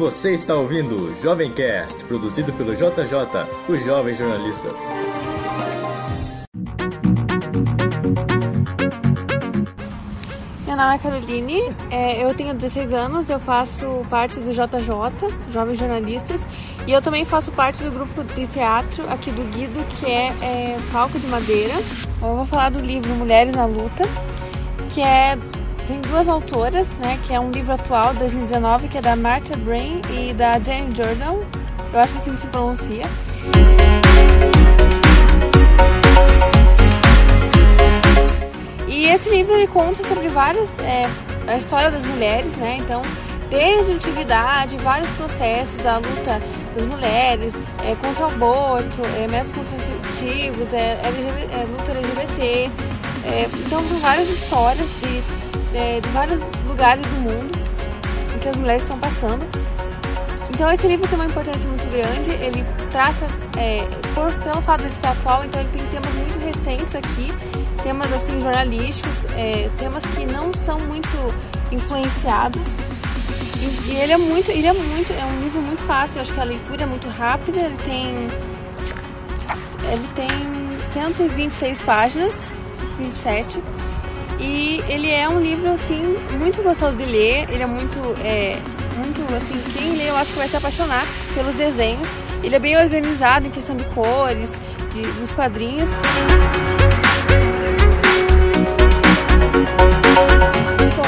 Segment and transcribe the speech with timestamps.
[0.00, 2.86] Você está ouvindo o Jovemcast, produzido pelo JJ,
[3.68, 4.80] os Jovens Jornalistas.
[10.66, 11.60] Meu nome é Caroline,
[11.90, 16.46] é, eu tenho 16 anos, eu faço parte do JJ, Jovens Jornalistas,
[16.86, 20.76] e eu também faço parte do grupo de teatro aqui do Guido, que é, é
[20.90, 21.74] Palco de Madeira.
[22.22, 24.04] Eu vou falar do livro Mulheres na Luta,
[24.88, 25.36] que é
[25.90, 30.00] tem duas autoras, né, que é um livro atual, 2019, que é da Martha Brain
[30.08, 31.40] e da Jane Jordan.
[31.92, 33.02] Eu acho que assim se pronuncia.
[38.86, 41.10] E esse livro ele conta sobre várias é,
[41.48, 42.76] a história das mulheres, né?
[42.78, 43.02] Então,
[43.48, 46.40] desde a antiguidade, vários processos da luta
[46.76, 47.54] das mulheres
[47.84, 52.70] é, contra o aborto, é, métodos contraceptivos, é, LGBT, é, luta LGBT.
[53.24, 57.60] É, então, são várias histórias de é, de vários lugares do mundo
[58.40, 59.46] que as mulheres estão passando.
[60.50, 63.80] Então esse livro tem uma importância muito grande, ele trata, é,
[64.14, 67.28] por, pelo fato de ser atual, então ele tem temas muito recentes aqui,
[67.82, 71.08] temas assim jornalísticos, é, temas que não são muito
[71.72, 72.60] influenciados.
[73.58, 76.32] E, e, ele é muito, ele é muito, é um livro muito fácil, eu acho
[76.32, 78.28] que a leitura é muito rápida, ele tem
[79.92, 80.28] ele tem
[80.92, 82.34] 126 páginas,
[82.98, 83.62] 27
[84.40, 87.48] e ele é um livro, assim, muito gostoso de ler.
[87.50, 88.58] Ele é muito, é,
[88.96, 92.08] muito, assim, quem lê eu acho que vai se apaixonar pelos desenhos.
[92.42, 94.50] Ele é bem organizado em questão de cores,
[94.94, 95.90] de, dos quadrinhos.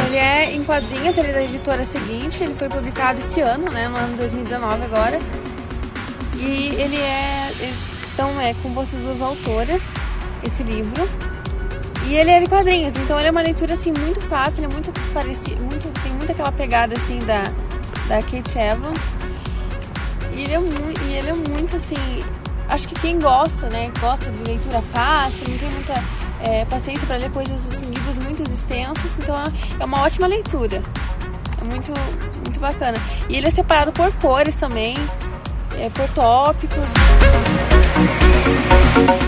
[0.06, 3.88] Ele é em quadrinhos, ele é da editora seguinte, ele foi publicado esse ano, né,
[3.88, 5.19] no ano 2019 agora.
[6.36, 7.50] E ele é,
[8.12, 9.80] então é com vocês duas autoras,
[10.44, 11.08] esse livro.
[12.12, 14.74] E ele é de quadrinhos, então ele é uma leitura assim muito fácil, ele é
[14.74, 17.44] muito parecido, muito, tem muito aquela pegada assim da,
[18.06, 19.00] da Kate Evans.
[20.36, 21.96] E ele, é muito, e ele é muito assim.
[22.69, 23.91] Acho que quem gosta, né?
[23.98, 25.94] Gosta de leitura fácil, não tem muita
[26.42, 29.44] é, paciência para ler coisas assim, livros muito extensos, então é,
[29.81, 30.82] é uma ótima leitura.
[31.62, 31.94] É muito,
[32.42, 32.98] muito bacana.
[33.31, 34.97] E ele é separado por cores também,
[35.81, 36.76] é, por tópicos.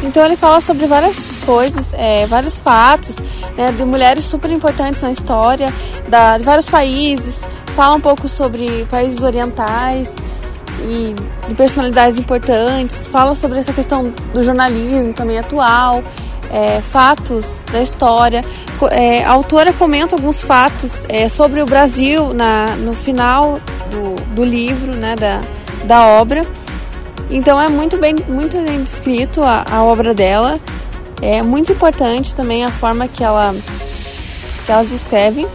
[0.03, 3.17] Então ele fala sobre várias coisas, é, vários fatos,
[3.57, 5.73] né, de mulheres super importantes na história,
[6.09, 7.43] da, de vários países,
[7.77, 10.15] fala um pouco sobre países orientais
[10.81, 11.15] e
[11.49, 16.03] de personalidades importantes, fala sobre essa questão do jornalismo também atual,
[16.51, 18.43] é, fatos da história.
[18.91, 23.59] É, a autora comenta alguns fatos é, sobre o Brasil na, no final
[23.91, 25.41] do, do livro, né, da,
[25.85, 26.43] da obra.
[27.31, 30.59] Então é muito bem, muito bem descrito a, a obra dela.
[31.25, 33.55] É muito importante também a forma que, ela,
[34.67, 35.47] que elas escrevem.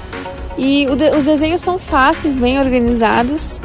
[0.57, 3.61] E de, os desenhos são fáceis, bem organizados.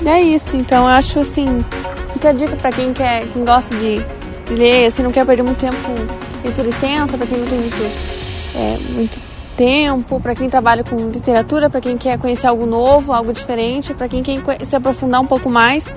[0.00, 1.62] E é isso, então eu acho assim,
[2.14, 4.02] fica a dica para quem quer, quem gosta de,
[4.50, 7.82] ler, assim, não quer perder muito tempo com leitura extensa, para quem não tem muito,
[8.56, 9.20] é, muito
[9.58, 14.08] tempo, para quem trabalha com literatura, para quem quer conhecer algo novo, algo diferente, para
[14.08, 15.92] quem quer se aprofundar um pouco mais.